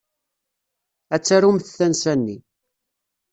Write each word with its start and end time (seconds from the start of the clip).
Ad 1.15 1.21
tarumt 1.23 1.65
tansa-nni. 1.77 2.37